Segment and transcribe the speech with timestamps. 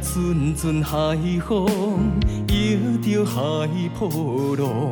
[0.00, 1.16] 阵阵海
[1.46, 1.66] 风，
[2.48, 2.54] 摇
[3.02, 4.90] 着海波浪，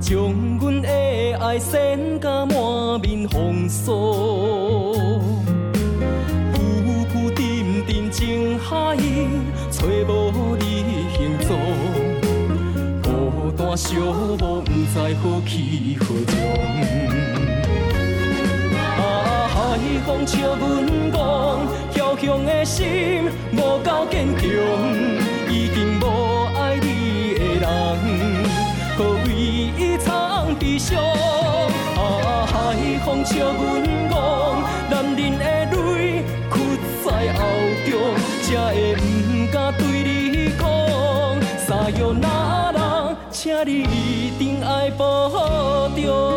[0.00, 0.88] 将阮的
[1.40, 3.86] 爱献甲满面风霜。
[6.52, 6.54] 浮
[7.08, 8.96] 浮沉沉情海，
[9.70, 10.64] 找无你。
[11.16, 11.48] 行踪。
[13.02, 13.06] 孤
[13.56, 13.94] 单寂
[14.36, 16.32] 寞，不知何去何从。
[19.46, 19.54] 海
[20.04, 20.62] 风笑阮
[21.12, 21.16] 讲，
[22.16, 24.42] 飘向的心无够坚强，
[25.50, 27.66] 已经无爱你的人，
[28.96, 29.32] 可为
[29.76, 30.96] 伊藏悲伤。
[31.96, 32.54] 啊，海
[33.04, 34.14] 风笑阮讲，
[34.90, 36.22] 男人的泪
[36.52, 36.54] 屈
[37.04, 37.40] 在喉
[37.90, 37.92] 中，
[38.42, 40.62] 才会不敢对你讲。
[41.66, 45.28] 三月那人，请你一定爱保
[45.88, 46.33] 重。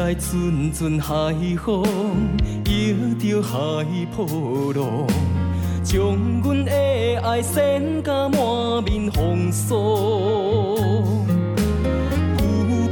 [0.00, 1.14] 来阵阵海
[1.62, 1.84] 风，
[2.64, 2.72] 摇
[3.18, 3.84] 着海
[4.16, 5.06] 波浪，
[5.84, 6.72] 将阮的
[7.22, 9.68] 爱献甲满面风霜。
[12.38, 12.40] 浮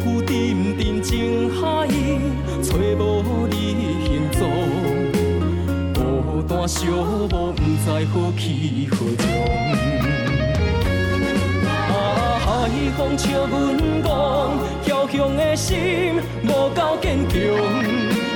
[0.05, 1.89] 浮沉沉情海，
[2.63, 3.55] 找无你
[4.05, 4.41] 行踪。
[5.95, 8.47] 孤单寂寞，不知何去
[8.91, 9.25] 何从。
[12.45, 12.47] 海
[12.99, 13.57] 风笑阮
[14.03, 14.09] 讲，
[15.11, 17.39] 飘向的心无够坚强，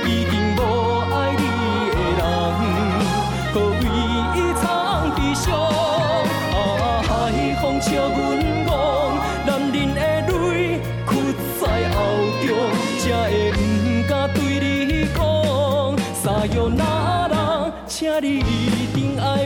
[0.05, 0.59] 已经无
[1.13, 1.43] 爱你
[1.93, 2.21] 的人，
[3.53, 3.73] 可为
[4.33, 4.63] 伊藏
[5.15, 5.45] 悲伤。
[6.51, 6.57] 啊，
[7.03, 7.09] 海
[7.61, 8.17] 风笑阮
[8.65, 8.69] 讲，
[9.45, 9.99] 男人的
[10.31, 11.11] 泪屈
[11.61, 11.95] 在喉
[12.41, 12.49] 中，
[12.99, 13.57] 才会不
[14.09, 14.35] 敢对
[14.85, 15.17] 你讲。
[16.11, 16.81] 三月那
[17.27, 17.37] 人，
[17.87, 18.41] 请你一
[18.95, 19.45] 定爱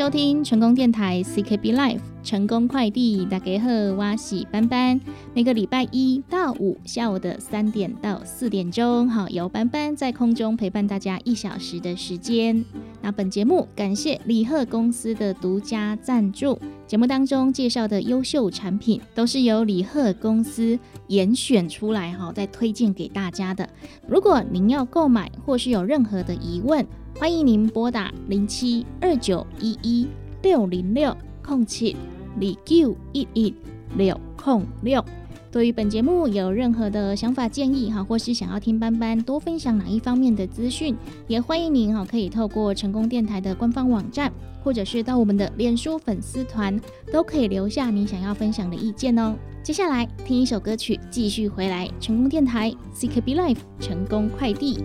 [0.00, 4.98] 收听成功电台 CKB Life 成功快递，大家好，我是班班。
[5.34, 12.64] 每个礼拜一到五下午的三点到四点钟，好，由班班在空中陪伴大家一小时的时间。
[13.02, 20.78] 那本节目感谢李贺公司的独家赞助，节目当中介绍的优秀产品都是由李贺公司
[21.08, 23.68] 严选出来，哈，再推荐给大家的。
[24.08, 26.86] 如果您要购买或是有任何的疑问，
[27.20, 30.08] 欢迎您拨打零七二九一一
[30.42, 31.94] 六零六空七
[32.40, 33.54] 二九一一
[33.94, 35.04] 六空六。
[35.52, 40.96] 对于本节目有任何的想法建议哈，或是想要听班班多分享哪一方面的资讯，
[41.28, 44.32] 也欢迎您哈可以透过成功电台的官方网站，
[44.64, 46.80] 或者是到我们的脸书粉丝团，
[47.12, 49.34] 都可以留下你想要分享的意见哦。
[49.62, 54.78] 接下来听一首歌曲，继续回来成功电台 CKB Life 成功快递。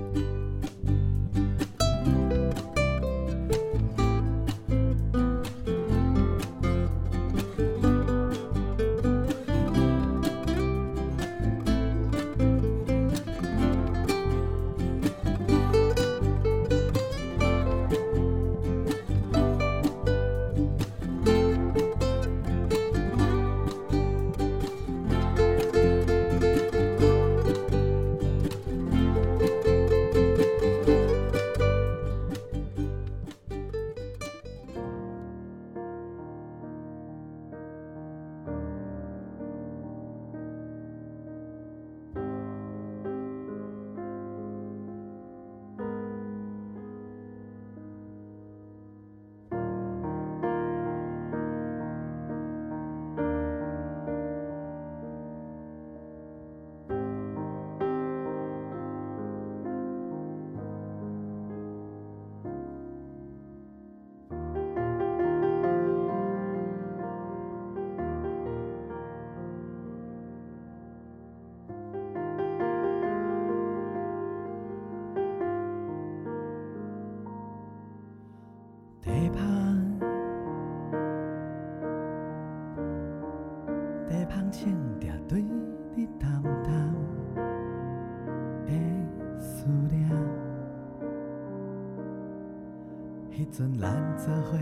[93.57, 94.57] 阵咱做伙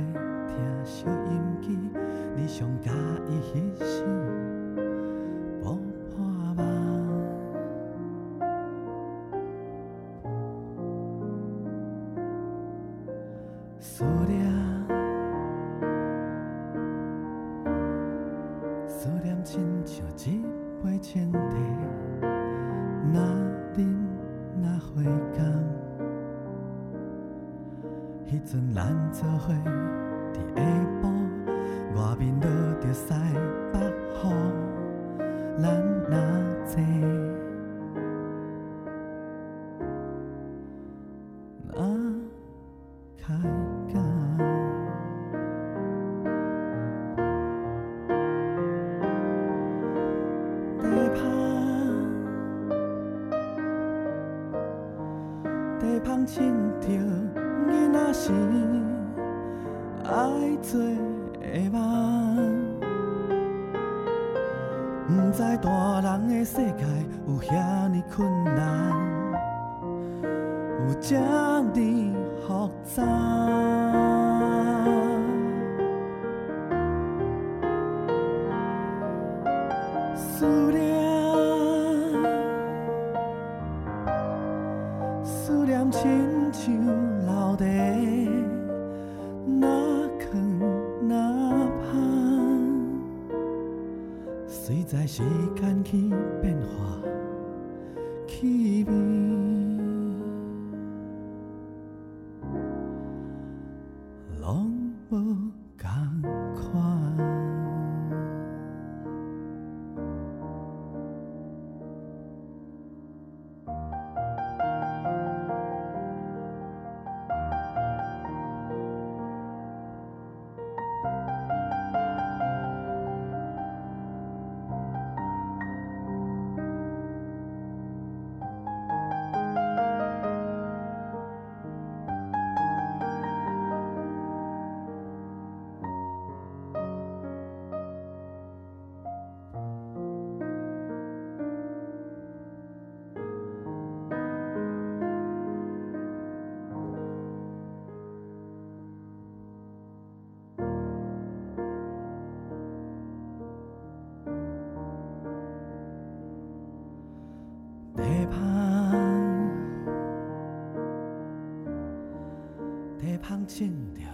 [0.47, 0.55] 听
[0.85, 1.75] 收音机，
[2.37, 2.89] 你上喜
[3.27, 4.22] 意迄首。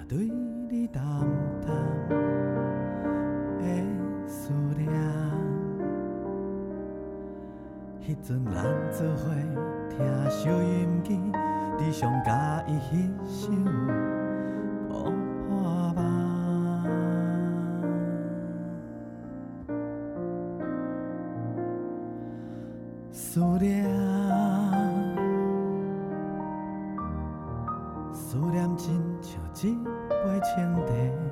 [0.10, 0.28] 对
[0.68, 1.04] 你淡
[1.62, 1.70] 淡
[3.60, 3.64] 的
[4.26, 4.90] 思念。
[8.02, 9.30] 迄阵咱做伙
[9.88, 10.00] 听
[10.32, 11.16] 收音机，
[11.78, 13.52] 你上佮意迄首
[14.88, 15.14] 《破
[15.48, 16.02] 破吧》。
[23.12, 23.86] 思念，
[28.12, 29.89] 思念亲像一。
[30.42, 31.29] 千里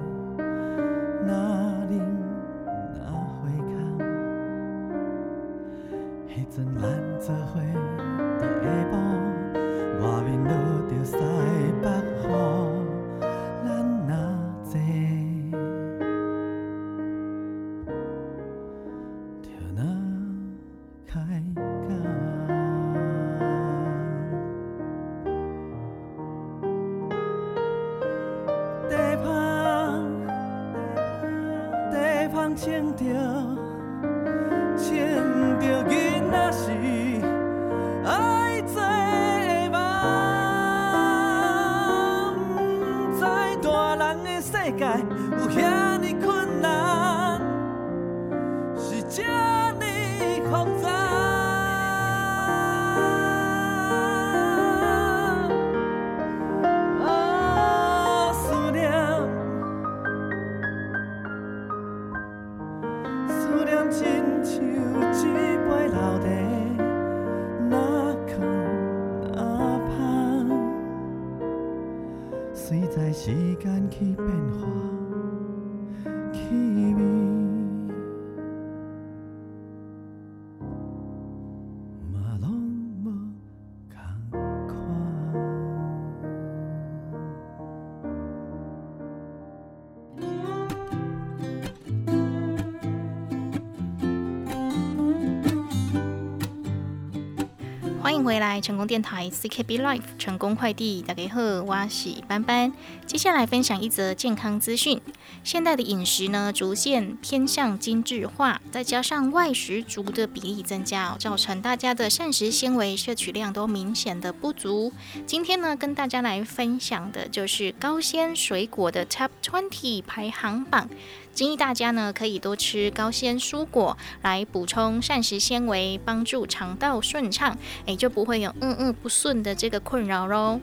[98.61, 102.73] 成功电台 CKB Life 成功快递大家好，我是班班。
[103.05, 104.99] 接下来分享一则健康资讯。
[105.43, 114.91] 现代的饮食呢，逐渐偏向精致化，再加上外食族的比例增加，造成大家的膳食纤维摄取量都明显的不足。
[115.25, 120.89] 今天呢，跟大家来分享的就是高纤水果的 Top Twenty 排行榜。
[121.37, 130.59] 建议大家呢可以多吃高纤蔬果来补充膳食纤维，帮助肠道顺畅，诶，就不会有嗯嗯不顺的这个困扰喽。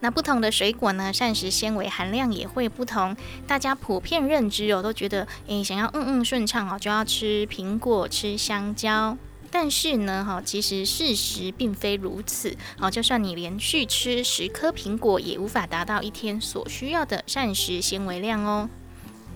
[0.00, 3.14] 那不同的水果呢，膳食纤维含量也会不同。
[3.46, 9.18] 大家普遍认知哦，都觉得诶，想要嗯嗯顺畅哦，就要吃苹果、吃香蕉。
[9.50, 12.56] 但是呢，哈，其实事实并非如此。
[12.78, 18.70] 好，就算你连续吃十颗苹果，也无法达到一天所需要的膳食纤维量哦。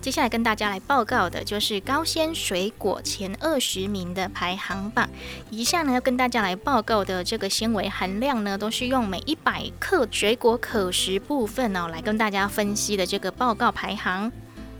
[0.01, 5.09] 接下来跟大家来报告的就是高纤水果前二十名的排行榜。
[5.49, 14.31] 以下呢要跟大家来报告的这个纤维含量呢，都是用每一百克水果可食部分哦来跟大家分析的这个报告排行。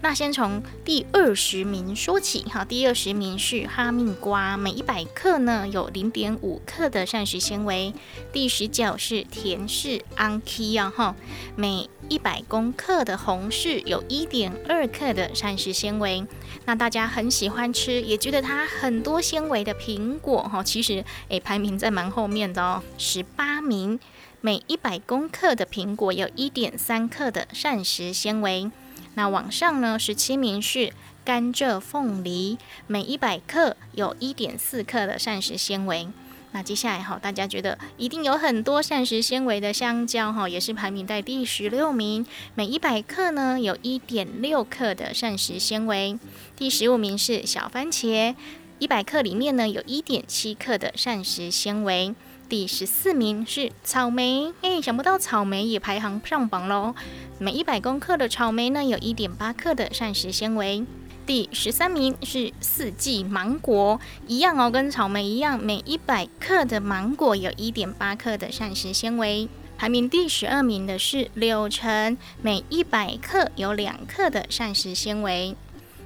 [0.02, 7.94] 那先从第二十名说起，哈，第二十名是哈密瓜，每一百克呢有零点五克的膳食纤维。
[8.32, 11.16] 第十九是甜柿安 k 啊，哈，
[11.58, 16.26] 每一百公克的红柿有一点二克的膳食纤维。
[16.66, 24.00] 那大家很喜欢吃，也觉得它很多纤维的苹果，哈，其实诶排名在蛮后面的哦，十八名，
[24.40, 28.72] 每一百公克的苹果有一点三克的膳食纤维。
[29.20, 30.00] 那往上呢？
[30.00, 30.94] 十七名是
[31.26, 32.58] 甘蔗凤梨，
[32.88, 36.08] 每一百克有一点四克的膳食纤维。
[36.54, 46.18] 那接下来哈，大家觉得一定有很多膳食纤维的香蕉哈，也是排名在第十六名，每一百克呢有一点六克的膳食纤维。
[46.56, 48.34] 第十五名是小番茄，
[48.78, 52.16] 一百克里面呢有一点七克的膳食纤维。
[52.50, 56.96] 第十四名是草莓，哎，想不到草莓也排行上榜喽。
[57.38, 60.84] 每一百公克的草莓呢，有一点八克的膳食纤维。
[61.28, 69.48] 第十三名是四季芒果，一样哦，跟草莓一样，每一百克的芒果有一点八克的膳食纤维。
[69.78, 75.56] 排名第十二名的是柳橙，每一百克有两克的膳食纤维。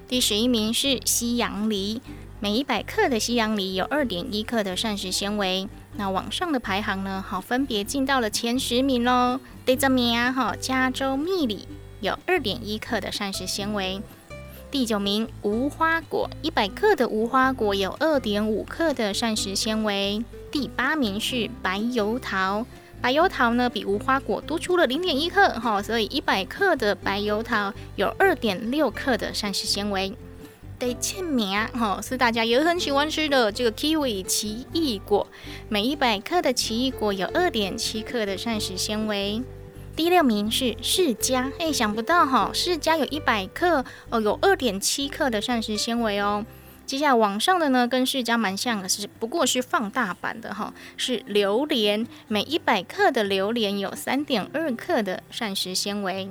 [0.09, 2.01] 第十一名是西洋梨，
[2.43, 5.65] 每一百克的西洋梨有二点一克的膳食纤维。
[5.95, 7.23] 那网上的排行呢？
[7.25, 9.39] 好，分别进到了前十名喽。
[9.65, 11.65] 第十名啊，哈，加州蜜梨
[12.01, 14.01] 有二点一克的膳食纤维。
[14.69, 20.21] 第九名，无花果，一百克的无花果有二点五克的膳食纤维。
[20.51, 22.65] 第八名是白油桃，
[23.01, 30.13] 白油桃呢比无花果多出了零点一克，哈，所以一百克的白油桃有二点六克的膳食纤维。
[30.79, 35.25] 第七名哈是大家也很喜欢吃的这个 kiwi 奇异果，
[35.69, 39.41] 每一百克的奇异果有二点七克的膳食纤维。
[39.95, 46.45] 第六名是释迦，哎，想不到哈，释迦有一百克哦，有二点七克的膳食纤维哦。
[46.85, 56.29] 接下来网上的呢，跟释迦蛮像的，是不过是放大版的哈，是榴莲，每一百克的榴莲有三点二克的膳食纤维。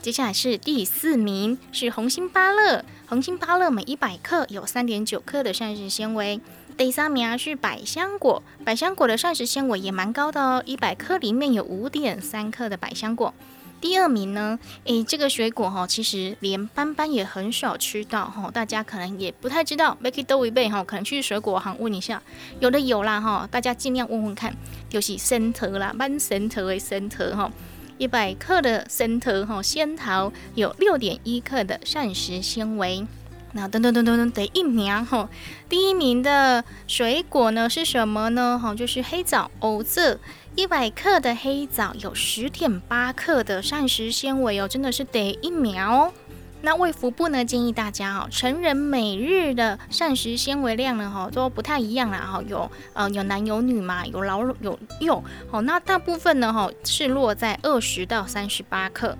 [0.00, 2.84] 接下来是第四名，是红心芭乐。
[3.08, 6.38] 红心芭乐每一百克有三点九克的膳食纤维。
[6.76, 13.32] 第三名是百香果，百香果的膳食纤维也蛮高的哦，一百克里面有五点三克的百香果。
[13.80, 19.96] 第二名呢，诶，这个水果哈，其实连斑斑也很少吃到哈，大家可能也不太知道。
[20.02, 22.22] Make it do it 哈，可能去水果行问一下，
[22.60, 24.54] 有的有啦哈，大家尽量问问看，
[24.90, 27.50] 就是生桃啦，蛮生桃的生桃哈。
[27.98, 33.06] 一百克的仙桃哈，仙桃有六点一克的膳食纤维。
[33.52, 35.28] 那噔噔噔噔噔，得一名哈，
[35.68, 38.60] 第一名的水果呢是什么呢？
[38.62, 40.20] 哈，就是黑枣，哦，这
[40.54, 46.12] 一百克的黑枣有十点八克的膳食纤维哦，真的是得一秒。
[46.60, 59.16] 那卫福部呢建议大家哦，成人每日的膳食纤维量呢哈都不太一样啦哈，有呃有男有女嘛，有老有幼，好那大部分呢哈是落在二十到三十八克。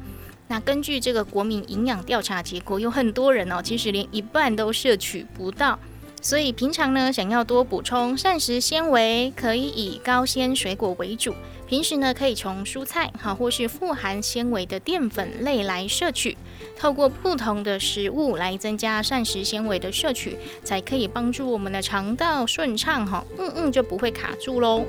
[0.48, 5.78] 那根据这个国民营养调查结果，有很多人哦其实连一半都摄取不到。
[6.20, 11.32] 所以平常呢，想要多补充膳食纤维，可以以高纤水果为主。
[11.68, 16.34] 平时呢，可以从蔬菜哈，或是富含纤维的淀粉类来摄取。
[16.78, 23.22] 透过不同的食物来增加膳食纤维的摄取，才可以帮助我们的肠道顺畅哈。
[23.38, 24.86] 嗯嗯，就不会卡住喽。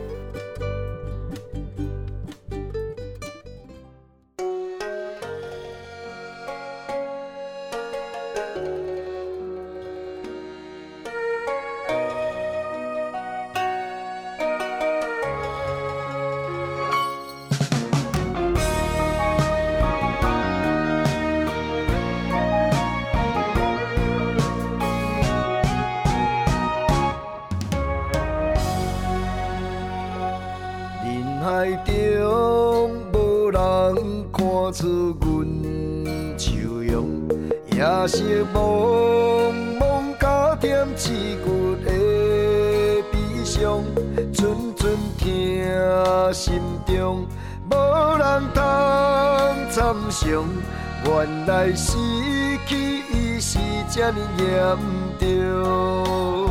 [54.11, 54.77] 是这呢
[55.19, 55.27] 严
[55.63, 56.49] 重，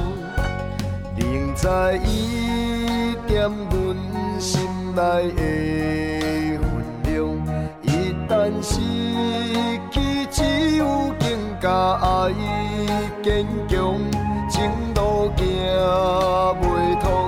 [1.17, 1.67] 明知
[2.05, 3.75] 伊惦阮
[4.39, 4.61] 心
[4.95, 5.01] 内
[5.33, 5.41] 的
[6.61, 6.63] 分
[7.03, 7.13] 量，
[7.83, 7.87] 一
[8.29, 8.31] 旦
[8.63, 8.71] 失
[9.91, 9.97] 去，
[10.31, 10.85] 只有
[11.19, 11.27] 更
[11.61, 12.07] 加爱
[13.25, 13.99] 坚强，
[14.49, 15.45] 前路行
[16.63, 16.63] 袂
[17.01, 17.28] 通，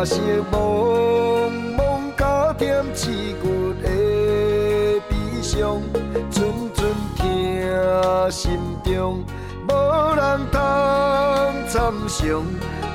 [0.00, 0.16] 夜色
[0.50, 3.10] 蒙蒙加添刺
[3.42, 3.88] 骨的
[5.10, 5.82] 悲伤，
[6.30, 6.86] 阵阵
[7.16, 7.20] 听
[8.30, 9.22] 心中，
[9.68, 9.70] 无
[10.16, 10.58] 人通
[11.68, 12.42] 参详。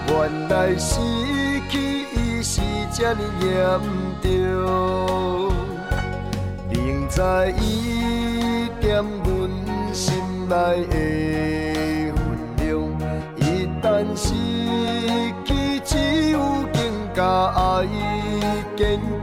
[0.07, 0.99] 原来失
[1.69, 3.79] 去伊是这呢严
[4.23, 5.53] 重。
[6.67, 7.21] 明知
[7.61, 9.29] 伊惦阮
[9.93, 10.15] 心
[10.49, 10.55] 内
[10.87, 11.24] 的
[18.75, 19.14] 坚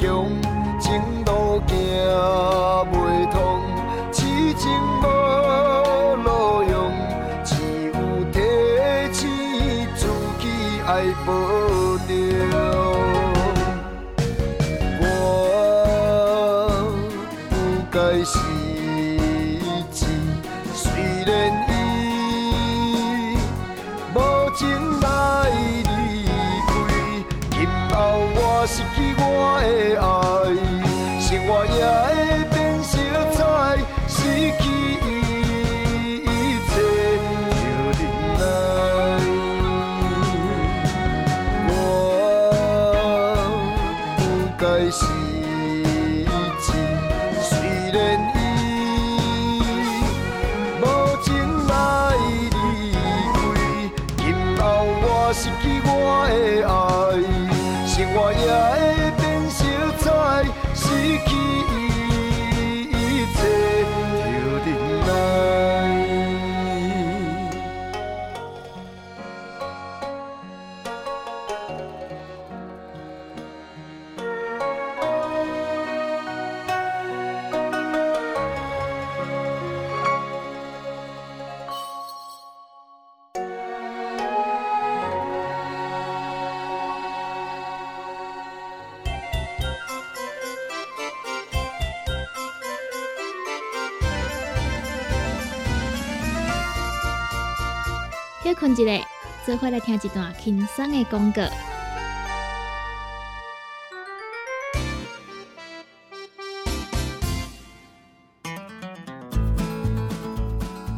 [99.63, 101.41] 快来听一段轻松的广告。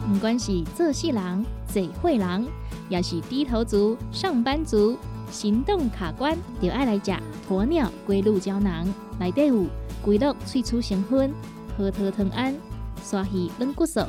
[0.08, 2.46] 不管是做事人、做会人，
[2.88, 4.96] 也是低头族、上班族，
[5.30, 7.14] 行动卡关，就爱来食
[7.46, 8.86] 鸵鸟龟鹿胶囊。
[9.20, 9.66] 内底有
[10.02, 11.34] 龟鹿萃取成分、
[11.76, 12.54] 核桃藤胺、
[13.02, 14.00] 鲨鱼软骨素，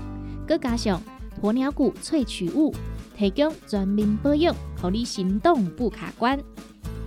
[0.47, 1.01] 佮加上
[1.41, 2.73] 鸵鸟骨萃取物，
[3.17, 6.39] 提供全面保养，让你行动不卡关。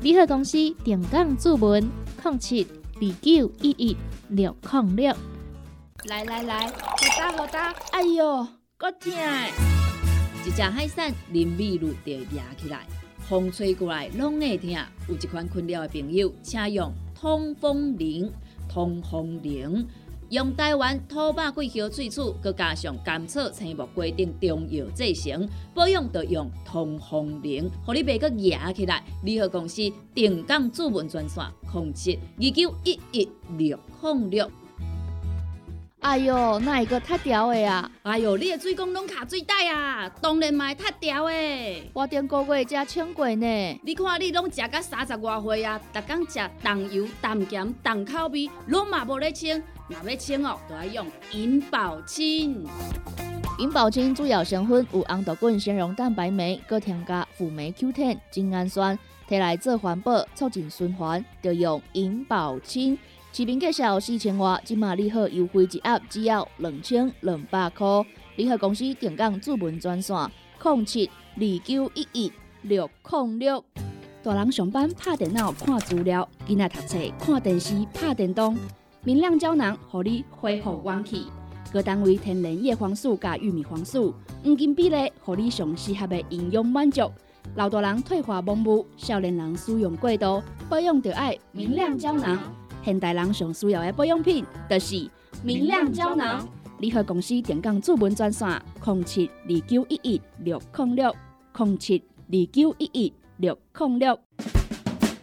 [0.01, 1.89] 联合公司定岗注文：
[2.25, 2.67] 零七
[2.97, 3.97] 二九一一
[4.29, 5.15] 六零六。
[6.05, 6.75] 来来来，好
[7.19, 9.19] 打好打，哎呦，够痛的！
[10.47, 12.87] 一只海扇淋雨露就压起来，
[13.29, 14.71] 风吹过来拢会痛。
[15.09, 18.33] 有一款困扰的朋友，请用通风铃。
[18.71, 19.89] 通风铃
[20.31, 29.03] 用台湾土白桂花萃取，佮加上甘草、青木规定中药制成，保养要用通风灵，互你袂佮野起来。
[29.25, 34.51] 联合公司定岗主文专线：控制二九一一六零六。
[36.01, 37.91] 哎哟，那一个太屌的啊！
[38.03, 41.33] 哎哟，你的水工拢卡水袋啊，当然嘛太屌的。
[41.95, 43.81] 我顶个月才称过呢。
[43.83, 49.61] 你看你拢食到三十外岁啊，逐工食重油、重咸、重口味，拢嘛无咧称。
[49.89, 52.67] 若要清哦，都要用银保清。
[53.59, 62.99] 银保清主要成分有红豆滚、纤溶蛋白酶，搁添加辅酶 Q10、精氨酸，摕来做环保、促进循环，就用银保清。
[63.33, 67.87] 市面介绍四千外，今马利好优惠一盒只要两千两百块。
[68.37, 70.15] 联合公司定岗主文专线：
[70.63, 73.65] 零七二九一一六零六。
[74.23, 78.57] 大人上班拍电脑看资料，囡仔读册看电视拍电动。
[79.09, 81.25] 明亮胶囊，互你恢复元气。
[81.73, 87.11] 各单位天然叶黄素加玉米黄素，黄金比例，互你上适合的营养满足。
[87.55, 92.39] 老大人退化盲目，少年人使用过度，保养就要明亮胶囊。
[92.85, 95.09] 现代人上需要的保养品，就是
[95.43, 96.47] 明亮胶囊。
[96.81, 101.17] 联合公司电讲注文专线：零七二九一一六零六
[101.57, 104.19] 零七二九一一六零六。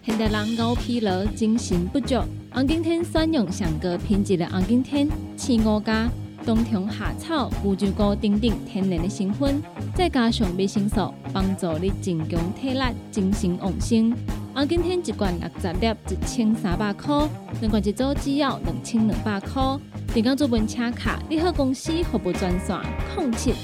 [0.01, 2.15] 现代人熬疲劳，精神不足。
[2.55, 6.09] 红景天选用上个品质的红景天，青五加
[6.45, 9.61] 冬虫夏草、乌鸡菇等等天然的成分，
[9.93, 12.79] 再加上维生素，帮助你增强体力、
[13.11, 14.15] 精神旺盛。
[14.53, 17.27] 红景天一罐六十粒，一千三百块；
[17.59, 19.77] 两罐一组只要两千两百块。
[20.13, 22.79] 订购做本车卡，你好公司服务专线：
[23.17, 23.57] 零七二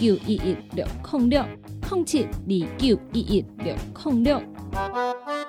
[0.00, 1.44] 九一一六零六
[1.90, 3.74] 零七二九一一六
[4.04, 4.42] 零六。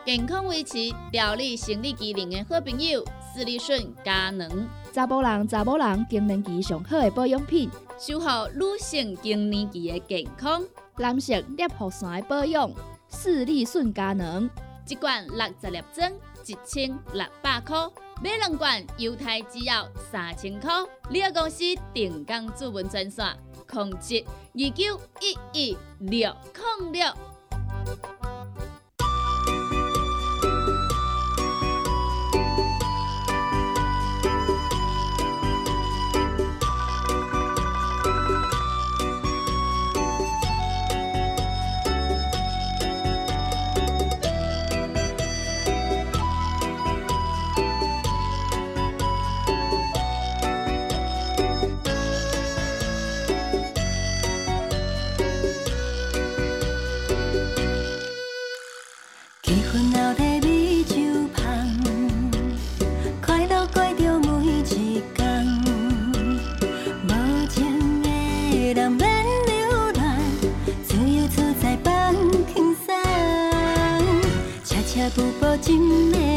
[0.06, 0.78] 健康维持、
[1.12, 4.68] 调理生理机能的好朋友——斯利顺佳能。
[4.94, 8.26] 查甫人、查某人更年期上好的保养品，守护
[8.56, 10.64] 女性更年期的健康。
[10.98, 12.72] 男性尿壶的保养，
[13.10, 14.50] 斯利顺佳能。
[14.88, 16.12] 一罐六十粒装，
[16.48, 17.88] 一千六百块；
[18.24, 20.72] 买两罐，犹太只要三千块。
[21.10, 23.26] 你个公司定岗主文专线：
[23.70, 27.06] 控制二九一一六空六。
[59.72, 60.96] 困好在美酒
[61.38, 61.46] 香，
[63.22, 64.64] 快乐过着每一
[65.14, 65.46] 天。
[67.08, 67.12] 无
[67.48, 68.10] 情的
[68.74, 69.08] 人免
[69.46, 70.18] 流浪，
[70.84, 72.16] 自由自在放
[72.52, 72.96] 轻松，
[74.66, 76.29] 车车步步真美。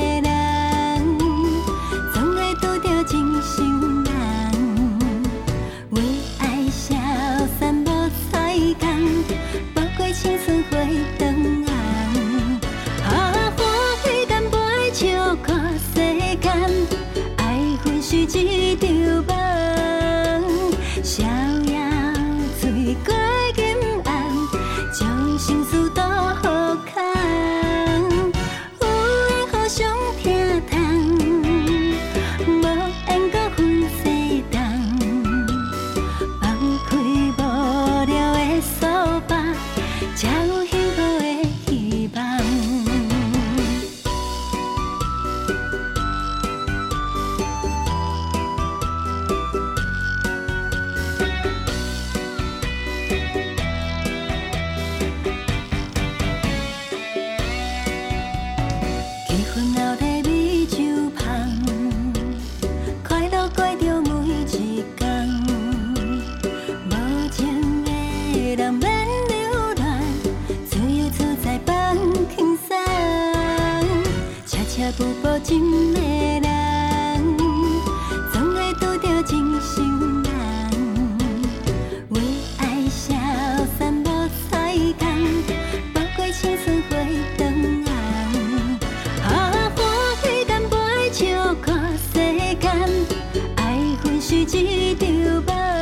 [94.33, 95.13] 是一场
[95.45, 95.82] 梦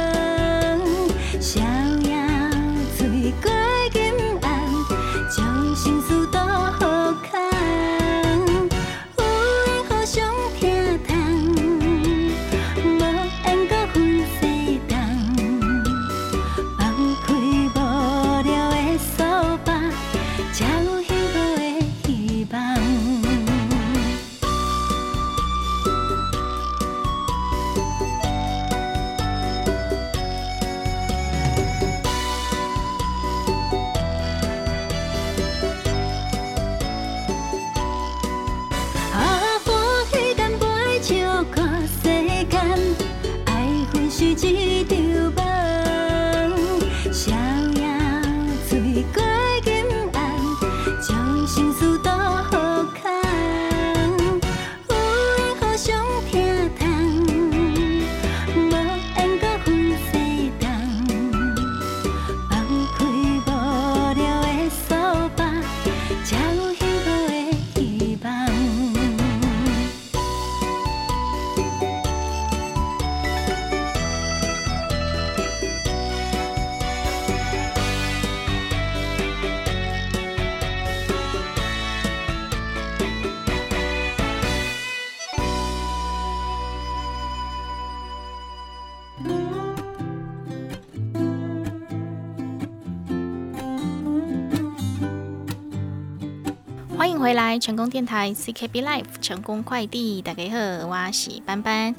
[97.58, 101.94] 成功电台 CKB Life 成功快递，大家好，我是班班。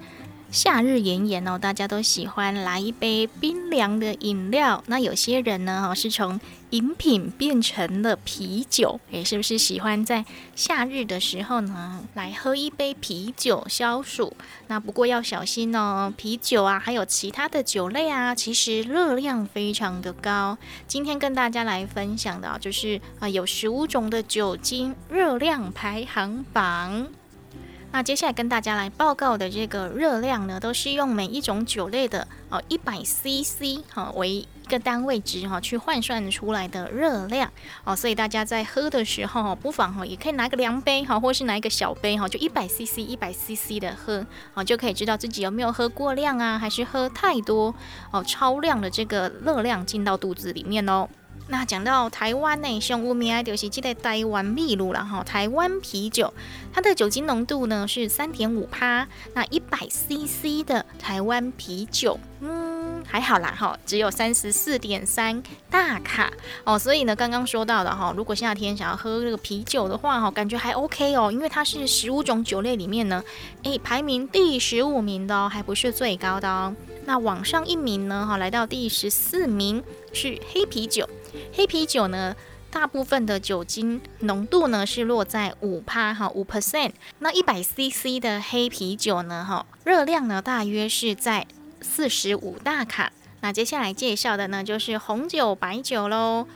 [0.52, 4.84] 夏日炎炎哦，大家都喜欢来一杯冰凉的饮料。
[4.88, 6.38] 那有些人呢，哈，是从
[6.72, 14.36] 饮品变成了啤酒，诶，是不是喜欢在夏日的时候呢，来喝一杯啤酒消暑？
[14.68, 20.58] 那不过要小心哦，啤酒啊，还有其他的酒类啊，其实热量非常的高。
[20.86, 27.08] 今天跟大家来分享的啊，就是啊，有十五种的酒精热量排行榜。
[27.94, 37.52] 那接下来跟大家来报告的这个热量呢，都是用每一种酒类的哦一百 CC 哈为一个单位值哈去换算出来的热量
[37.84, 47.76] 哦，所以大家在喝的时候不妨哈也可以拿个量杯哈，或是拿一个小杯哈，就一百 CC 一百 CC 的喝哦，就可以知道自己有没有喝过量啊，还是喝太多
[48.12, 51.10] 哦超量的这个热量进到肚子里面哦。
[51.52, 55.22] 那讲到台湾呢，上有名就是这个台湾秘鲁了哈。
[55.22, 56.34] 台湾啤酒，
[56.74, 66.32] 它的酒精浓度呢是三点五帕，那一百 CC 的台湾啤酒，嗯，还好啦哈，只有三十四点三大卡
[66.64, 66.80] 哦。
[66.80, 73.22] 所以呢，刚刚说到的哈，如果夏天想要喝这个啤酒的话哈，感觉还 OK 哦，因为它是十五种酒类里面呢，
[73.64, 76.74] 诶，排名第十五名的哦，还不是最高的哦。
[77.04, 79.84] 那往上一名呢哈，来到第十四名
[80.14, 81.10] 是黑啤酒。
[81.54, 82.36] 黑啤酒呢，
[82.70, 86.92] 大部分的酒精浓度呢是落在五趴哈五 percent。
[87.20, 91.48] 那一百 CC 的黑啤酒呢，哈热量呢大约是在
[91.82, 93.12] 四十五大卡。
[93.42, 96.48] 那接下来介绍的呢就是红酒、白酒喽。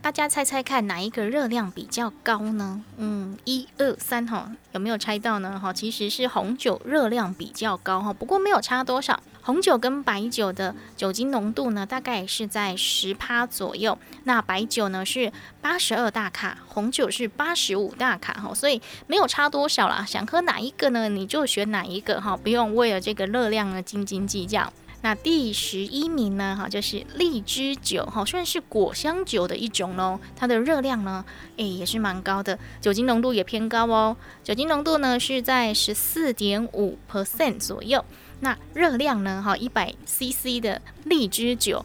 [0.00, 2.84] 大家猜猜看，哪一个热量比较高呢？
[2.98, 5.58] 嗯，一二三哈，有没有猜到呢？
[5.58, 9.20] 哈，其实是红酒热量比较高哈，不过没有差多少。
[9.48, 13.98] 红酒跟白酒的酒精浓度呢，大概是在十趴左右。
[14.24, 15.32] 那白酒呢是
[15.62, 20.04] 八十二大卡，红酒是八十五大卡哈，所以没有差多少啦。
[20.06, 21.08] 想喝哪一个呢？
[21.08, 24.70] 你就选哪一个哈，不用为了这个热量呢斤斤计较。
[25.00, 26.54] 那第十一名呢？
[26.60, 30.20] 哈，就是荔枝酒，哈，算是果香酒的一种喽。
[30.36, 31.24] 它的热量呢，
[31.56, 34.14] 诶，也是蛮高的，酒精浓度也偏高哦。
[34.44, 38.04] 酒精浓度呢是在十四点五 percent 左右。
[38.40, 39.42] 那热量呢？
[39.44, 41.84] 哈，一百 CC 的荔枝酒，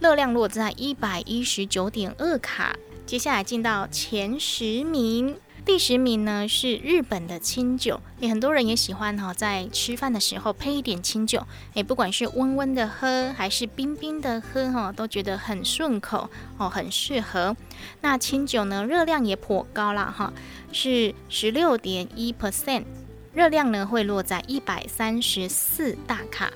[0.00, 2.76] 热量落在一百一十九点二卡。
[3.04, 5.36] 接下来进到前十名。
[5.62, 17.54] 第十名呢是日本的清酒，也很多人也喜欢哈，在吃饭的时候配一点清酒，诶，不管是温温的喝还是冰冰的喝哈，都觉得很顺口哦，很适合。
[18.00, 20.32] 那清酒呢，热量也颇高啦哈，
[20.72, 22.84] 是十六点一 percent，
[23.32, 26.50] 热量呢会落在一百三十四大卡。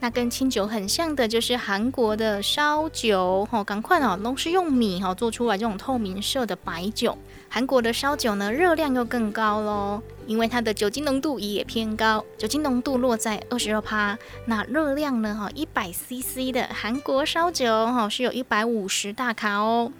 [0.00, 7.18] 那跟清酒很像的，就是韩国的烧酒，吼，赶快哦，都是用米哈做出来这种透明色的白酒。
[7.48, 14.16] 韩国的烧酒呢，热量又更高喽，因为它的酒精浓度也偏高，酒精浓度落在二十二趴。
[14.46, 19.90] 那热量呢，哈，一百 CC 的韩国烧酒，哈，是有一百五十大卡哦。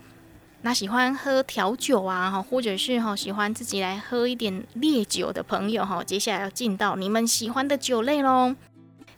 [0.63, 8.57] 那喜欢喝调酒啊，哈，或者是哈喜欢自己来喝一点烈酒的朋友，哈，接下来要进到你们喜欢的酒类喽。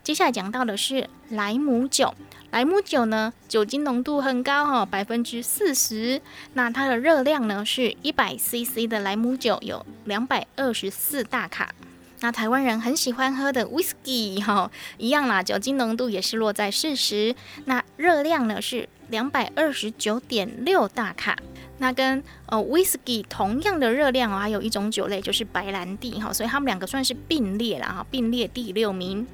[0.03, 2.13] 接下来讲到的是莱姆酒，
[2.51, 6.21] 莱姆酒呢酒精浓度很高哈，百分之四十。
[6.53, 11.73] 那它的热量呢是一百 CC 的莱姆酒有两百二十四大卡。
[12.21, 17.35] 那台湾人很喜欢喝的 whisky 哈，一样啦，酒精浓度也是落在四十。
[17.65, 21.35] 那热量呢是两百二十九点六大卡。
[21.79, 29.25] 那跟呃 whisky 同样的热量哦，还有一种酒类就是白兰地哈，所以他们两个算是并列了哈，并列第六名。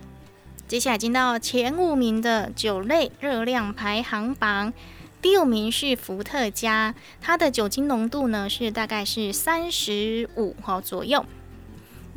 [0.66, 4.72] 接下来进到前五名的酒类热量排行榜，
[5.22, 11.26] 第五名是伏特加，它的酒精浓度呢是大概是三十五哈左右，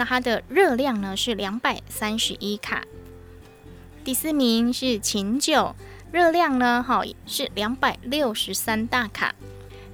[0.00, 2.84] 那它的热量呢是两百三十一卡。
[4.02, 5.76] 第四名是琴酒，
[6.10, 9.34] 热量呢哈是两百六十三大卡。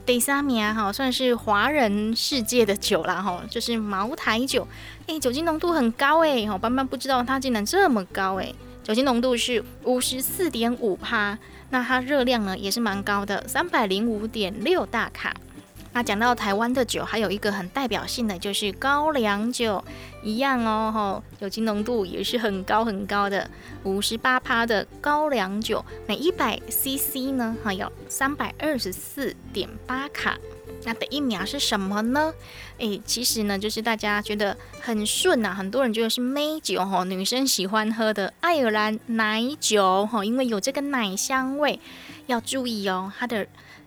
[0.07, 4.69] 第三名，哈，算是华人世界的酒啦，哈，就是茅台酒，
[5.09, 11.37] 诶，酒精浓度很高诶，哈，班班不知道它竟然这么高诶，酒精浓度是五十四点五帕，
[11.71, 15.35] 那它热量呢也是蛮高的，三百零五点六大卡。
[15.97, 19.83] 那讲到台湾的酒，还有一个很代表性的就是高粱酒，
[20.23, 23.51] 一样哦，哈，酒精浓度也是很高很高的，
[23.83, 30.37] 五十八趴的高粱酒，每一百 CC 呢，哈，有三百二十四点八卡。
[30.85, 32.31] 那第一名是什么呢？
[32.77, 41.81] 诶，其实呢，就是大家觉得很顺呐，很多人觉得是美酒哈，女生喜欢喝的爱尔兰奶酒哈，因为有这个奶香味，
[42.27, 43.47] 要注意哦，它的。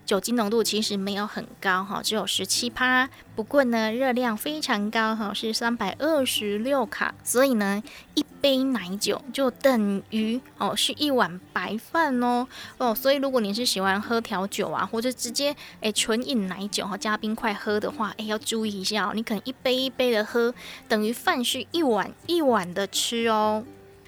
[0.09, 3.07] 酒精浓度其实没有很高哈，只有十七趴。
[3.35, 7.13] 不过呢，热量非常高哈，是三百二十六卡。
[7.23, 7.83] 所以呢，
[8.15, 12.47] 一杯奶酒就等于哦是一碗白饭哦
[12.79, 12.95] 哦。
[12.95, 20.51] 所以如果你是喜欢喝调酒啊，或者直接诶纯饮奶酒哈加冰块喝的话，诶要注意一下哦，你可能一杯一杯的喝，
[20.87, 23.63] 等于饭是一碗一碗的吃哦。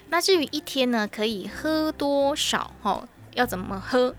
[0.08, 2.72] 那至于一天呢，可以喝多少？
[2.82, 4.16] 哈，要怎么喝？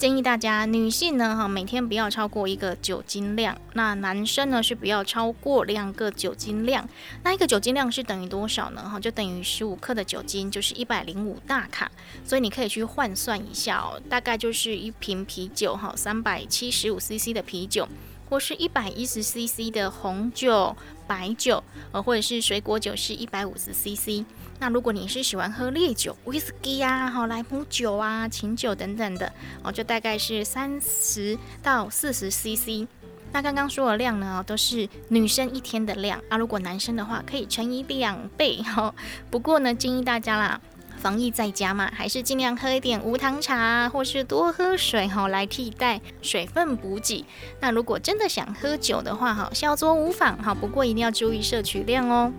[0.00, 6.88] 建议大家，女性呢，哈，每天不要超过一个酒精量；那男生呢，是不要超过两个酒精量。
[7.22, 8.80] 那一个酒精量是等于多少呢？
[8.88, 11.92] 哈，就等于十五克的酒精，就是一百零五大卡。
[12.24, 17.86] 所以你可以去换算一下哦，大概就是一瓶啤酒，哈，三百七十五 CC 的啤酒。
[18.30, 20.76] 或是一百一十 CC 的红酒、
[21.10, 24.24] 白酒，呃，或者是水果酒是一百五十 CC。
[24.60, 29.32] 那如果你是喜欢喝烈酒、威士忌啊、好莱姆酒啊、琴酒等等的，
[29.64, 32.86] 哦，就大概是三十到四十 CC。
[33.32, 36.36] 那刚刚说的量呢，都是女生一天的量啊。
[36.36, 38.94] 如果男生的话，可以乘以两倍哈。
[39.30, 40.60] 不过呢，建议大家啦。
[41.00, 47.24] 防疫在家嘛，还是尽量喝一点无糖茶，或是多喝水哈，来替代水分补给。
[47.60, 52.30] 那如果真的想喝酒的话哈，小酌无妨哈，不过一定要注意摄取量哦。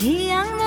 [0.00, 0.57] 一样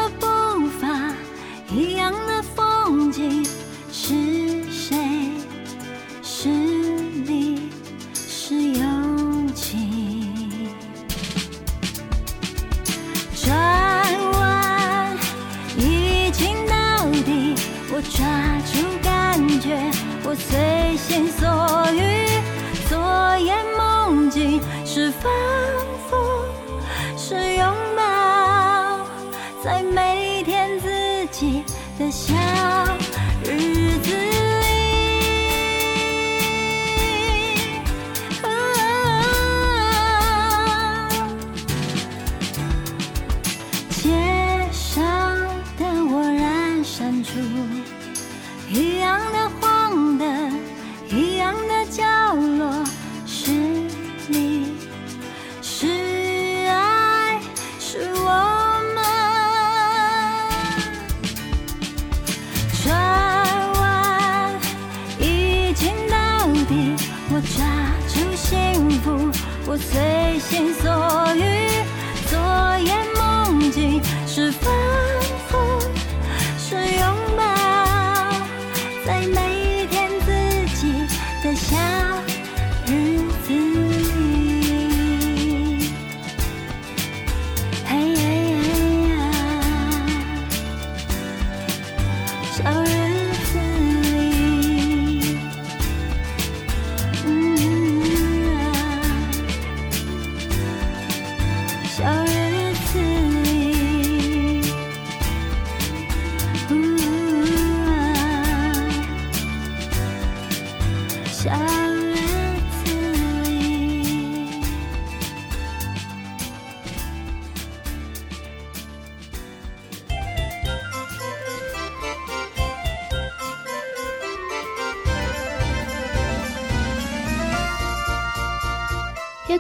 [32.11, 32.40] 下。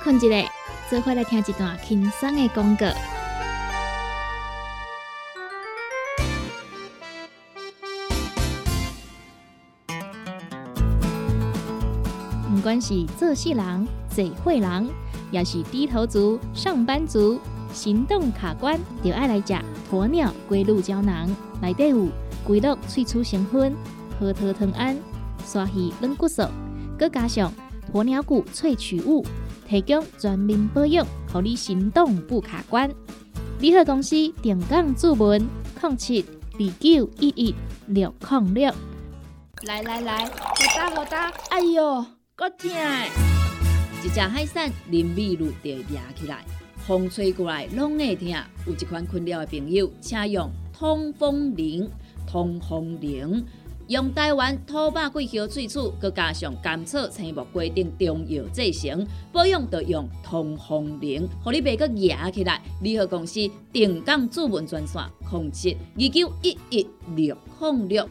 [0.03, 0.51] 困一下，
[0.89, 2.87] 做伙来听一段轻松的广告。
[12.71, 14.87] 管是做事人、嘴会人，
[15.29, 17.37] 也是低头族、上班族，
[17.73, 19.53] 行动卡关，就爱来食
[19.91, 21.29] 鸵鸟龟鹿胶囊。
[21.61, 22.07] 内底有
[22.47, 23.75] 龟鹿萃取成分、
[24.17, 24.97] 核桃藤胺、
[25.45, 26.43] 刷鱼软骨素，
[26.97, 27.51] 佮加上
[27.91, 29.25] 鸵鸟骨萃取物，
[29.67, 32.89] 提供全面保养，让你行动不卡关。
[33.59, 35.45] 联合公司定岗注文：
[35.81, 37.53] 零七二九一一
[37.87, 38.73] 六零六。
[39.63, 40.31] 来来来，好
[40.77, 42.05] 打好打，哎哟，
[42.41, 42.71] 够痛！
[44.03, 46.43] 一只海扇淋米露就压起来，
[46.75, 48.27] 风吹过来拢会痛。
[48.65, 51.87] 有一款困扰的朋友，请用通风铃。
[52.25, 53.45] 通风铃
[53.87, 62.59] 用台湾土白桂花萃取，佮加上甘草、青木规定中药制成，保养要用通风铃，互你袂佮压起来。
[62.81, 63.39] 联合公司
[63.71, 68.09] 定岗主文专线：零七二九一一六零六。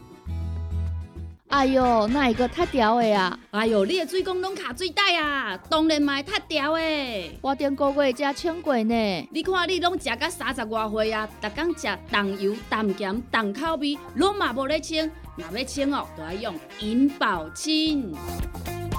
[1.51, 3.37] 哎哟，那一个太屌的啊！
[3.51, 7.39] 哎哟，你的水工拢卡水袋啊，当然嘛太屌的。
[7.41, 9.29] 我顶个月才称过呢。
[9.31, 15.11] 你看你拢食到三十外岁啊，逐天食重油、重咸、重口味，拢嘛无咧称。
[15.35, 18.15] 若要称哦，就要用银保清。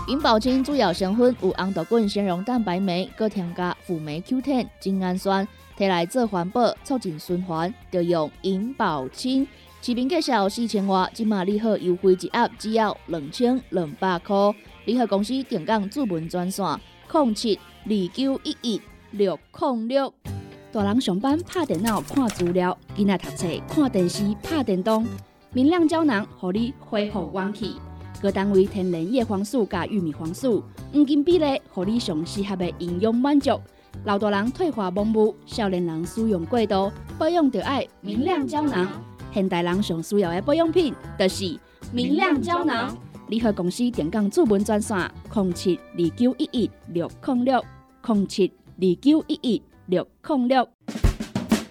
[0.07, 5.49] 银保清主要成分有红豆根、纤溶蛋白酶，搁添加辅酶 Q10、精氨酸，
[5.79, 9.49] 摕来做环保、促进循环，就用银保清。
[9.85, 14.37] 市面介绍四千瓦，今马利好优惠一盒只要两千两百块。
[14.85, 16.65] 利好公司定岗主文专线：
[17.13, 18.81] 零七二九一一
[19.11, 20.15] 六零六。
[20.71, 25.05] 大人上班拍电脑看资料，囡仔读册看电视拍电动。
[25.53, 27.75] 明亮胶囊，互你恢复元气。
[28.21, 30.63] 各单位天然叶黄素加玉米黄素，
[30.93, 33.61] 黄金比例，互你上适合的营养满足。
[34.05, 38.87] 老大人退化盲目，少年人使用过度，保养就爱明亮胶囊。
[39.33, 41.59] 现代人上需要的保养品，就是
[41.93, 42.97] 明亮胶囊。
[43.29, 47.65] 联合公司电讲主文专线：零七二九一一六零六
[48.07, 50.69] 零七二九一一六零六。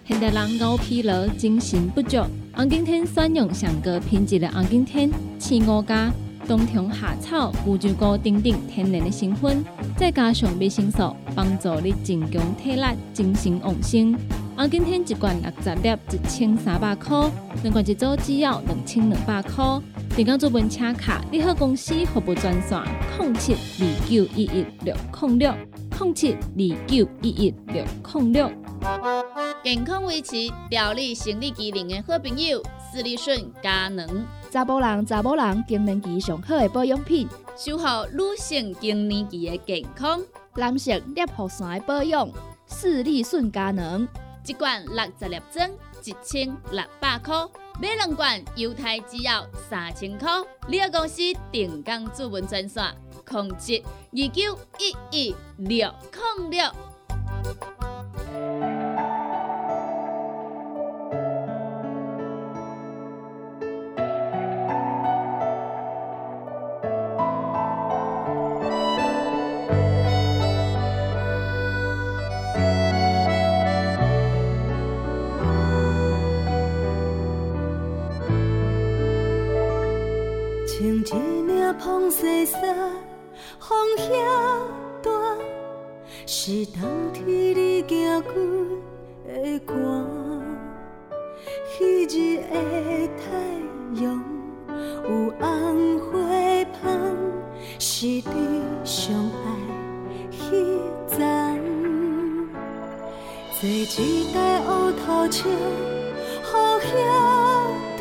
[0.04, 2.18] 现代人熬疲劳、精神不足，
[2.52, 5.08] 红景天选用上个品质的红景天
[5.38, 6.12] 青乌加
[6.48, 9.64] 冬虫夏草、乌鸡膏等等天然的成分，
[9.96, 12.82] 再加上维生素，帮助你增强体力、
[13.12, 14.12] 精神旺盛。
[14.62, 17.28] 红景天一罐六十粒，一千三百块；
[17.64, 19.64] 两罐一组，只要两千两百块。
[20.14, 22.80] 订购做文车卡，你好公司服务专线：
[23.18, 25.52] 零七二九一一六零六
[25.98, 27.84] 零七二九一一六
[28.14, 28.52] 零六。
[29.64, 30.36] 健康维持、
[30.70, 40.20] 调理生理机能的好朋友——斯利顺佳能，查甫人、查某人更年期上好的保养品，守护女性更年期的健康。
[40.54, 42.28] 男性尿酸的保养，
[42.66, 44.06] 斯利顺佳能。
[44.44, 45.70] 一罐六十粒装，
[46.04, 47.48] 一千六百块；
[47.80, 50.28] 买两罐，犹太只要三千块。
[50.66, 51.22] 你个公司
[51.52, 52.84] 定岗主文专线：
[53.24, 55.94] 控制二九一一六
[56.38, 57.71] 零六。
[81.84, 82.60] 风西沙，
[83.58, 84.12] 风遐
[85.02, 85.10] 大，
[86.26, 86.80] 是冬
[87.12, 88.32] 天你行过
[89.26, 89.74] 的歌。
[91.76, 93.24] 彼日的太
[94.00, 94.22] 阳
[95.02, 95.10] 有
[95.40, 96.12] 红花
[96.80, 96.86] 香，
[97.80, 98.22] 是你
[98.84, 99.12] 上
[99.42, 99.46] 爱
[100.30, 100.78] 彼
[101.08, 101.58] 站。
[103.60, 106.94] 坐一台乌头车，雨遐
[107.98, 108.00] 大，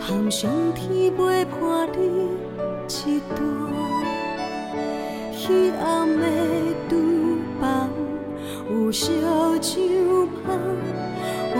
[0.00, 2.47] 航上天袂伴你。
[3.08, 3.38] 一段
[5.32, 6.26] 彼暗的
[6.90, 6.92] 厨
[7.58, 7.88] 房，
[8.70, 9.08] 有烧
[9.62, 9.80] 酒
[10.44, 10.52] 香，
[11.54, 11.56] 有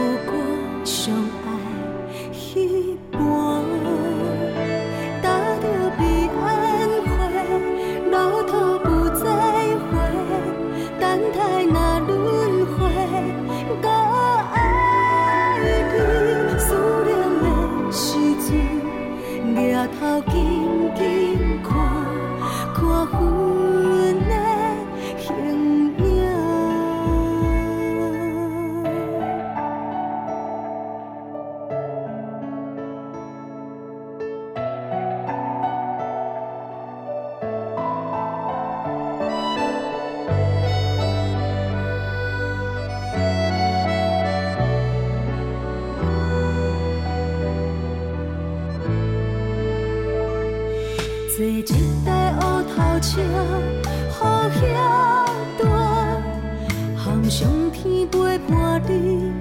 [57.29, 59.35] 上天陪伴你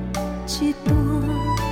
[0.60, 1.67] 一段。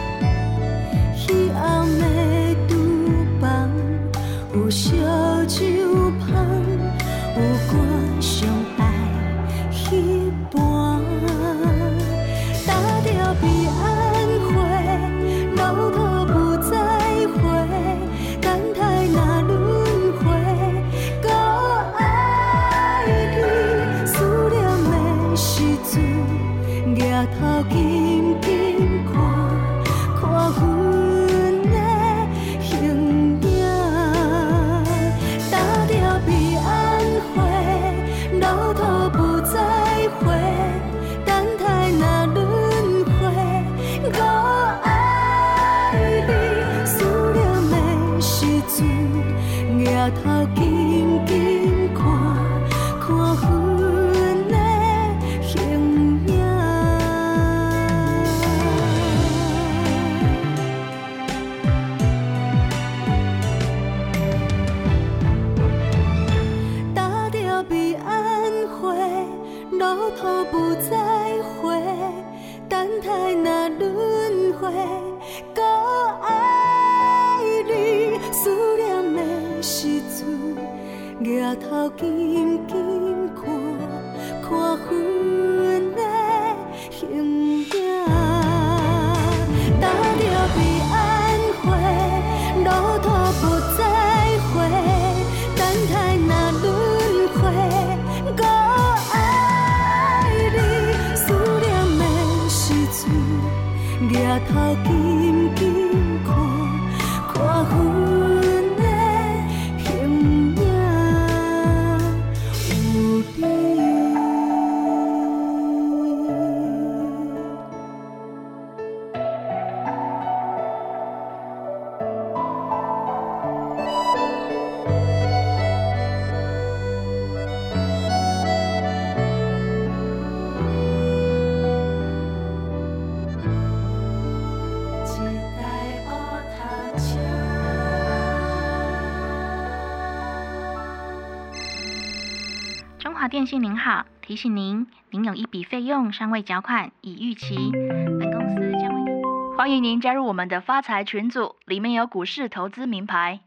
[143.36, 149.58] 电信您好，提醒您，您有一笔费用尚未缴款，已逾期，本公司将为您。
[149.58, 153.42] 欢迎您加入我们的发财群组，里面有股市投资名牌。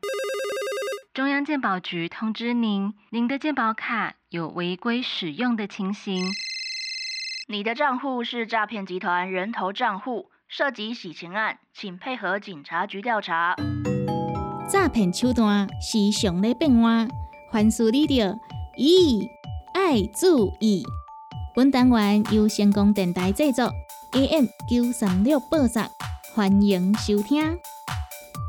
[1.14, 6.22] 中央鉴宝局通知您，您的鉴宝卡有违规使用的情形。
[7.48, 13.56] 你的账户是诈骗集团人头账户，涉及洗钱案，请配合警察局调查。
[14.68, 17.08] 诈骗手段是常咧变换，
[17.50, 18.38] 凡事你着
[18.76, 19.26] 咦
[19.78, 20.84] 爱注意。
[21.54, 23.70] 本单元由成功电台制作
[24.12, 25.84] ，AM 九三六播送，
[26.34, 27.40] 欢迎收听。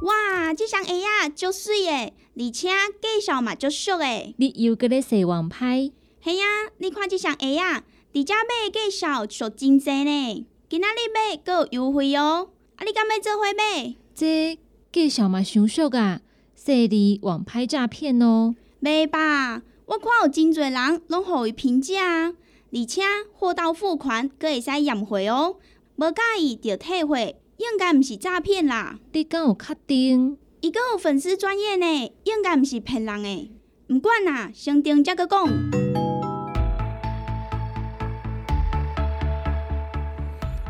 [0.02, 2.70] 哇，这双鞋啊，足水诶，而且
[3.00, 4.34] 介绍嘛足俗诶。
[4.38, 5.92] 你又搁咧洗网拍？
[6.24, 10.48] 系啊，你看这双鞋啊，伫遮买的介绍俗真济呢。
[10.68, 12.50] 今仔日买阁有优惠哦。
[12.78, 13.94] 啊，你敢要做伙买？
[14.16, 14.58] 这
[14.92, 16.22] 介绍嘛伤俗啊，
[16.56, 18.56] 说你网拍诈骗哦。
[18.82, 22.34] 袂吧，我看有真侪人拢互伊评价啊，
[22.72, 23.02] 而且
[23.34, 25.56] 货到付款，阁会使验货哦。
[25.96, 29.00] 无介意就退货，应该毋是诈骗啦。
[29.14, 30.38] 你敢有确定？
[30.62, 33.50] 伊阁有粉丝专业呢，应该毋是骗人诶。
[33.88, 35.48] 毋管啦，先定则阁讲。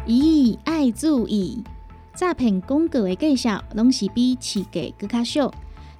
[0.07, 1.61] 咦，爱注意！
[2.15, 5.51] 诈骗广告的介绍拢是比市价更较俗，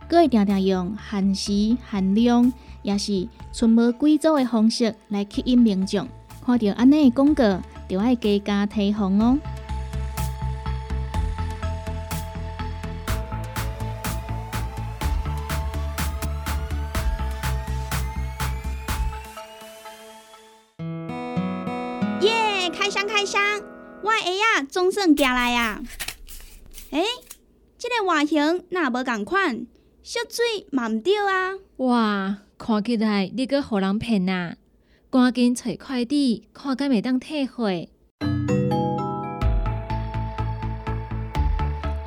[0.10, 2.51] 佮会常常用限时限量，
[2.82, 6.07] 也是存无几组的方式来吸引民众。
[6.43, 9.38] 看到安尼的广告，就要加加提防哦。
[22.22, 22.70] 耶！
[22.72, 23.41] 开箱开箱，
[24.01, 25.80] 我的鞋啊总算寄来啊！
[26.89, 27.03] 诶、
[27.78, 29.68] 即、个外形若无共款，
[30.12, 31.53] 色水嘛毋对啊！
[31.78, 34.55] 哇，看起来你阁互人骗啊！
[35.12, 37.70] 赶紧找快递，看敢会当退货。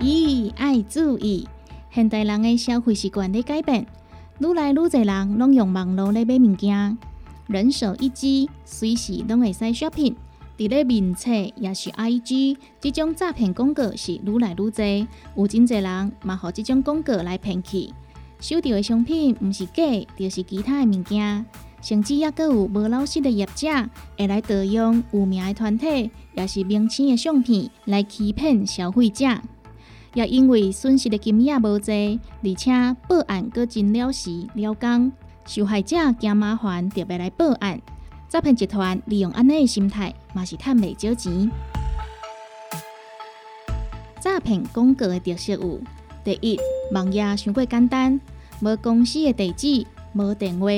[0.01, 1.47] 咦，爱注意！
[1.93, 3.87] 现代人的消费习惯在改变，
[4.41, 6.99] 愈来愈侪人拢用网络来买物件，
[7.47, 10.17] 人手一机，随时拢会使 shopping。
[10.63, 15.07] 伫咧面册也是 IG，即种诈骗广告是愈来愈侪，
[15.37, 17.93] 有真侪人嘛互即种广告来骗去。
[18.39, 19.83] 收到的商品毋是假，
[20.17, 21.45] 就是其他的物件。
[21.81, 23.67] 甚至也阁有无老实的业者
[24.17, 29.27] 会来盗用有名的团体，也是明星的相片来欺骗消费者。
[30.15, 32.71] 也因为损失的金额无济，而且
[33.09, 35.11] 报案阁真了时了工，
[35.45, 37.81] 受害者惊麻烦，特别来报案。
[38.33, 41.51] 诈骗集团利用安尼的心态，嘛是趁未少钱。
[44.23, 45.79] 诈骗广告的特色有：
[46.25, 46.59] 第一，
[46.93, 48.19] 网页太过简单，
[48.63, 50.71] 无公司的地址，无电话。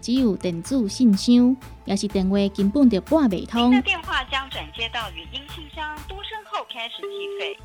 [0.00, 3.70] 只有电子信箱，也是电话根本就拨未通。
[3.70, 7.56] 您的电话将转接到语音信箱，多声后开始计费。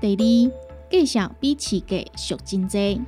[0.00, 3.02] 第二，介绍比市价俗真济。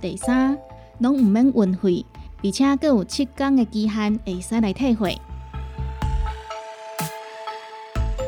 [0.00, 0.58] 第三，
[1.04, 2.06] 拢毋免运费，
[2.42, 5.06] 而且阁有七天的期限会使来退货。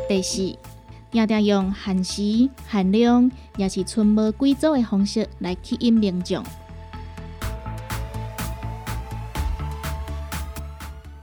[0.07, 0.59] 第四，
[1.11, 6.45] 定定用限时限量，也是存无几组的方式来吸引民众。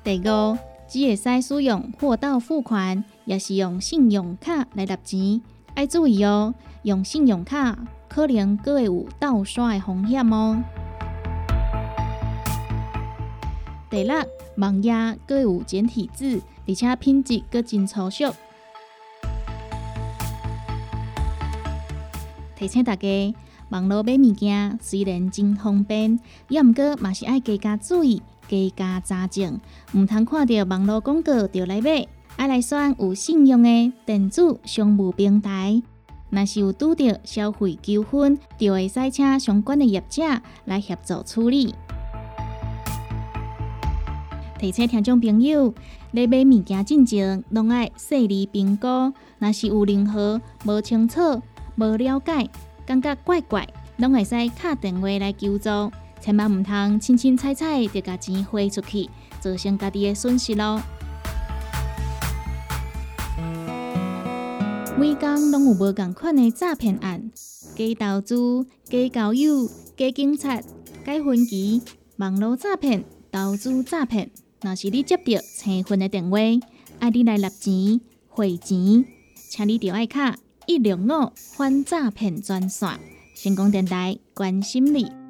[0.03, 5.39] 第五，只会使使用货到付款，也是用信用卡来纳钱，
[5.75, 7.77] 要注意哦，用信用卡
[8.09, 10.57] 可能阁会有盗刷的风险哦。
[13.93, 14.15] 第六，
[14.55, 14.91] 网页
[15.27, 18.23] 阁有简体字，而且品质阁真粗俗。
[22.55, 23.35] 提醒大家，
[23.69, 26.19] 网络买物件虽然真方便，
[26.49, 29.59] 也毋过嘛是爱加加注意、加加查证，
[29.93, 32.07] 毋通看到网络广告就来买。
[32.37, 35.83] 爱来选有信用的电子商务平台。
[36.31, 40.23] 若是有拄到消费纠纷，就会使请相关的业者
[40.65, 41.75] 来协助处理。
[44.63, 45.73] 提醒听众朋友，
[46.11, 48.87] 咧买物件进前，拢爱细里评估，
[49.37, 51.19] 若是有任何无清楚。
[51.75, 52.49] 无了解，
[52.85, 55.91] 感觉怪怪，拢会使敲电话来求助，
[56.21, 59.09] 千万毋通轻轻踩踩就甲钱花出去，
[59.41, 60.81] 造成家己的损失咯。
[64.97, 67.29] 每工拢有无共款的诈骗案，
[67.75, 70.61] 假投资、假交友、假警察、
[71.05, 71.81] 假分期、
[72.15, 74.31] 网络诈骗、投资诈骗。
[74.63, 75.23] 若是你接到
[75.57, 76.37] 催婚的电话，
[76.99, 77.99] 爱你来立钱、
[78.29, 79.03] 汇钱，
[79.49, 80.37] 请你着爱卡。
[80.65, 82.89] 一六五反诈骗专线，
[83.35, 85.22] 成功电台关心你。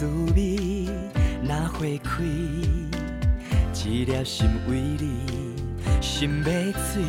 [0.00, 0.86] 滋味，
[1.42, 2.24] 若花开，
[3.84, 5.10] 一粒心为你。
[6.00, 7.02] 心要醉，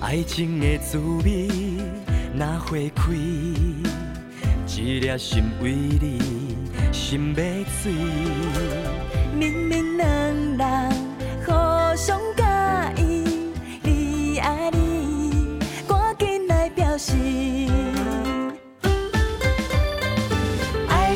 [0.00, 1.48] 爱情的滋味，
[2.34, 3.12] 若花开，
[4.66, 6.18] 一颗心为你，
[6.92, 7.42] 心要
[7.82, 8.87] 醉。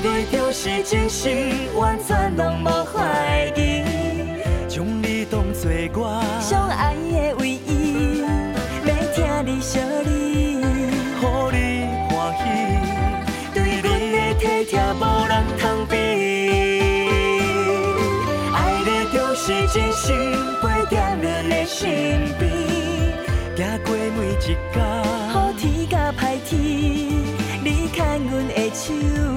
[0.04, 3.84] 你就是真心，完全拢无怀疑，
[4.68, 8.24] 将你当作我上爱的唯一。
[9.44, 11.56] 你惜你，予你
[12.08, 12.42] 欢喜，
[13.52, 15.94] 对阮的体贴无人通比。
[18.52, 20.14] 爱你就是真心
[20.60, 20.62] 陪
[20.94, 21.80] 在阮的身
[22.38, 22.42] 边，
[23.56, 24.40] 行过每一
[24.72, 24.74] 天，
[25.32, 26.58] 好天甲歹天，
[27.64, 29.31] 你牵阮的手。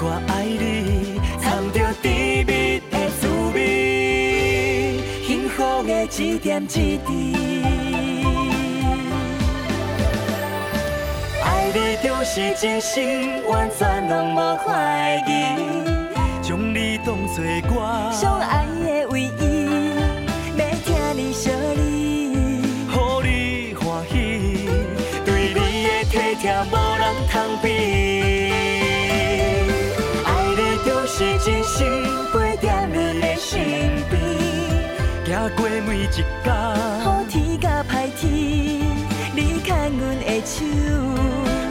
[0.00, 6.66] 我爱你，藏着甜蜜的滋味，幸福的一点一
[7.06, 7.36] 滴。
[11.44, 15.30] 爱你就是真心，完全拢无怀疑，
[16.42, 19.30] 将你当作我上爱的唯一，
[20.56, 21.82] 要听你相你，
[22.88, 24.14] 予你欢喜，
[25.26, 28.17] 对你的体贴无人通比。
[31.44, 31.86] 真心，
[32.32, 33.58] 陪在你的身
[34.10, 34.18] 边，
[35.24, 36.26] 走过每一天。
[37.04, 38.28] 好天甲歹天，
[39.34, 40.64] 你牵阮的手，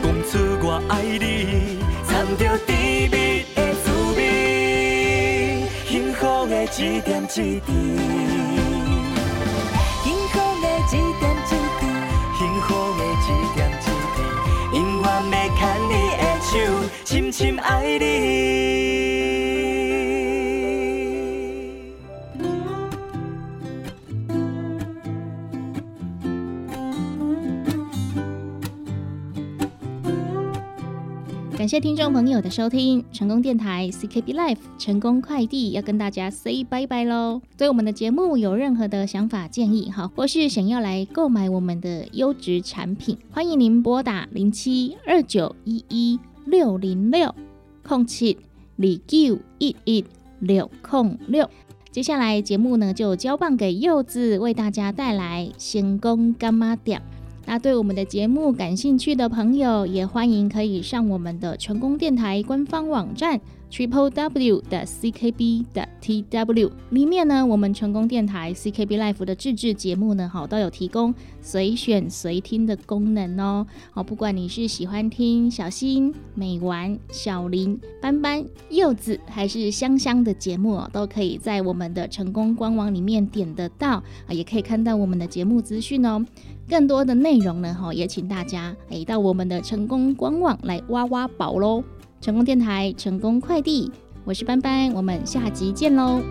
[0.01, 4.19] 讲出我爱你，掺着甜蜜的滋味，
[5.85, 7.69] 幸福的一点一滴，
[16.57, 16.63] 手，
[17.05, 18.47] 深深爱你。
[31.55, 37.41] 感谢听众朋友的收听，成功电台 CKB Life 成功快递要跟大家 say 拜拜喽。
[37.57, 47.35] 对我们的节目有任何的想法建议哈，或是想要来购买我们的优质产品，欢迎您拨打零七二九一一六零六
[47.83, 48.37] 空七
[48.77, 50.05] 二九一一
[50.39, 51.49] 六空六。
[51.91, 57.01] 接下来节目呢就交棒给柚子为大家带来成功干妈店。
[57.45, 63.39] 那对我们的节目感兴趣的朋友，也欢迎可以上我们的成功电台官方网站
[63.69, 73.67] triple w 的 ckb 的 tw 里面呢，我们成功电台 CKB Life 的自制节目呢，好都有提供随选随听的功能哦。
[73.91, 86.25] 好，不管你是喜欢听小新、美丸、小林、斑斑、柚子，还是香香的节目，都可以在我们的成功官网里面点得到啊，也可以看到我们的节目资讯哦。
[86.69, 91.83] 更多的内容呢，哈，也请大家诶到我们的成功官网来挖挖宝喽！
[92.19, 93.91] 成功电台，成功快递，
[94.25, 96.21] 我是班班，我们下集见喽！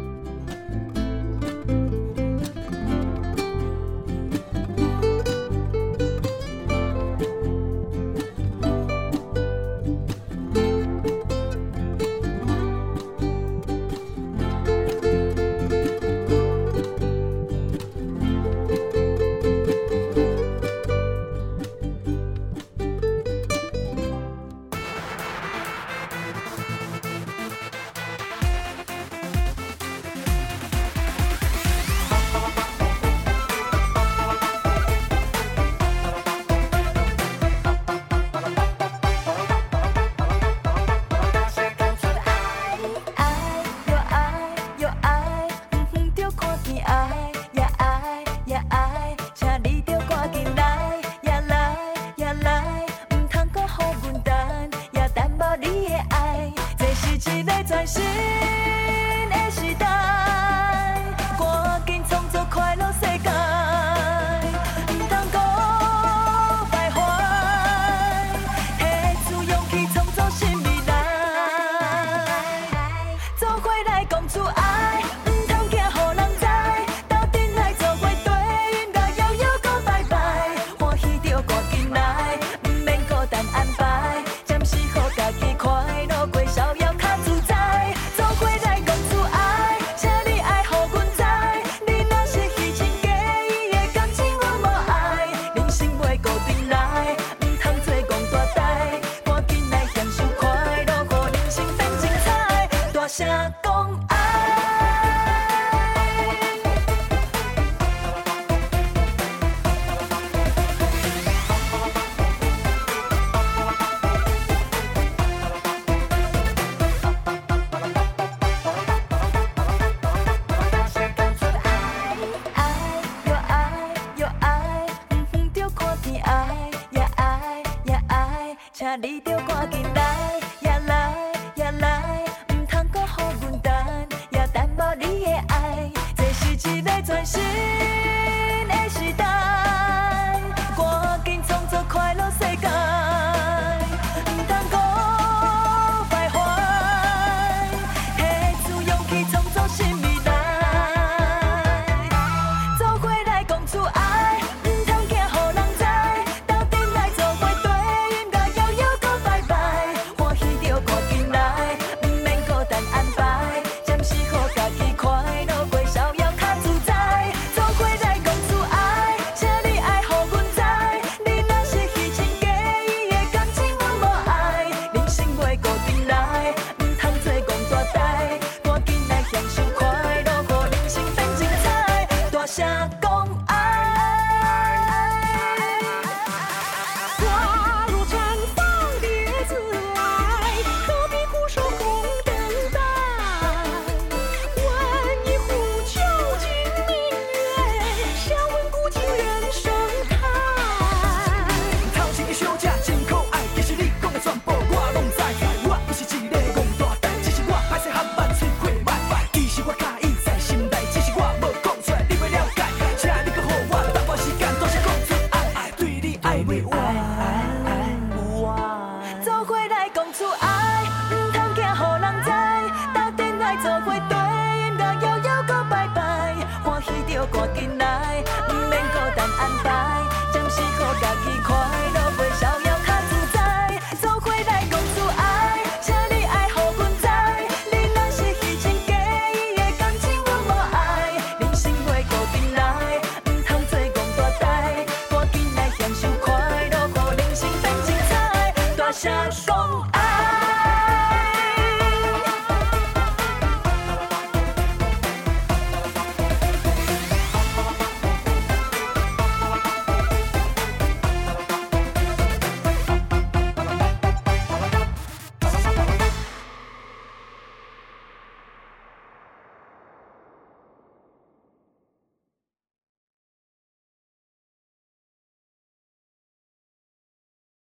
[57.66, 58.35] 在心。